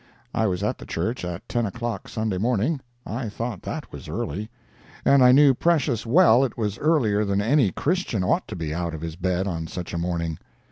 I 0.33 0.47
was 0.47 0.63
at 0.63 0.79
the 0.79 0.85
church 0.87 1.23
at 1.23 1.47
ten 1.47 1.67
o'clock 1.67 2.07
Sunday 2.07 2.39
morning. 2.39 2.81
I 3.05 3.29
thought 3.29 3.61
that 3.61 3.91
was 3.91 4.09
early—and 4.09 5.23
I 5.23 5.31
knew 5.31 5.53
precious 5.53 6.07
well 6.07 6.43
it 6.43 6.57
was 6.57 6.79
earlier 6.79 7.23
than 7.23 7.39
any 7.39 7.71
Christian 7.71 8.23
ought 8.23 8.47
to 8.47 8.55
be 8.55 8.73
out 8.73 8.95
of 8.95 9.01
his 9.01 9.15
bed 9.15 9.45
on 9.47 9.67
such 9.67 9.93
a 9.93 9.99
morning. 9.99 10.39